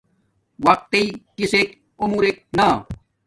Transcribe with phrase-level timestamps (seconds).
[0.65, 1.05] وقت تݵ
[1.37, 1.69] کسک
[2.01, 2.67] عمرک نا